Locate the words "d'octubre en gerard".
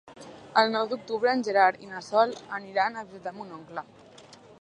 0.93-1.83